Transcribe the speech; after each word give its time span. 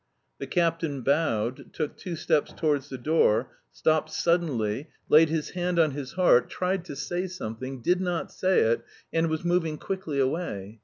The 0.39 0.47
captain 0.47 1.01
bowed, 1.03 1.73
took 1.75 1.95
two 1.95 2.15
steps 2.15 2.51
towards 2.51 2.89
the 2.89 2.97
door, 2.97 3.51
stopped 3.71 4.09
suddenly, 4.11 4.87
laid 5.09 5.29
his 5.29 5.51
hand 5.51 5.77
on 5.77 5.91
his 5.91 6.13
heart, 6.13 6.49
tried 6.49 6.85
to 6.85 6.95
say 6.95 7.27
something, 7.27 7.83
did 7.83 8.01
not 8.01 8.31
say 8.31 8.61
it, 8.61 8.83
and 9.13 9.27
was 9.29 9.45
moving 9.45 9.77
quickly 9.77 10.19
away. 10.19 10.79